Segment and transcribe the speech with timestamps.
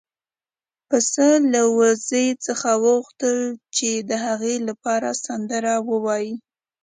[0.89, 3.37] پسه له وزې څخه وغوښتل
[3.75, 6.33] چې د هغه لپاره سندره ووايي.